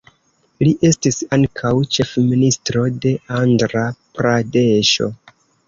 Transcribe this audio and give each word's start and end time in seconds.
Li 0.67 0.71
estis 0.87 1.19
ankaŭ 1.37 1.73
ĉefministro 1.99 2.87
de 3.05 3.13
Andra-Pradeŝo. 3.43 5.13